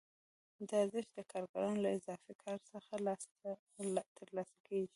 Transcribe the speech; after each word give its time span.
دا 0.67 0.75
ارزښت 0.83 1.09
د 1.15 1.19
کارګرانو 1.31 1.81
له 1.85 1.89
اضافي 1.97 2.33
کار 2.43 2.57
څخه 2.67 2.79
ترلاسه 4.19 4.57
کېږي 4.67 4.89